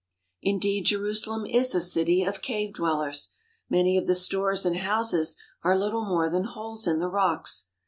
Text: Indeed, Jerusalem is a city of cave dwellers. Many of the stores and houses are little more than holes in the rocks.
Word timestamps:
Indeed, 0.41 0.85
Jerusalem 0.85 1.45
is 1.45 1.75
a 1.75 1.79
city 1.79 2.23
of 2.23 2.41
cave 2.41 2.73
dwellers. 2.73 3.29
Many 3.69 3.99
of 3.99 4.07
the 4.07 4.15
stores 4.15 4.65
and 4.65 4.77
houses 4.77 5.39
are 5.61 5.77
little 5.77 6.05
more 6.05 6.27
than 6.27 6.45
holes 6.45 6.87
in 6.87 6.97
the 6.97 7.07
rocks. 7.07 7.67